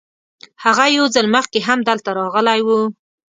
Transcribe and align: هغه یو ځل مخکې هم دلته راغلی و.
هغه 0.63 0.85
یو 0.97 1.05
ځل 1.15 1.25
مخکې 1.35 1.59
هم 1.67 1.79
دلته 1.89 2.09
راغلی 2.19 2.59
و. 2.63 2.69